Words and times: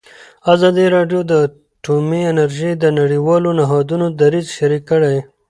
ازادي 0.53 0.85
راډیو 0.95 1.21
د 1.31 1.33
اټومي 1.45 2.21
انرژي 2.31 2.71
د 2.77 2.85
نړیوالو 2.99 3.49
نهادونو 3.59 4.05
دریځ 4.19 4.47
شریک 4.57 4.83
کړی. 4.91 5.17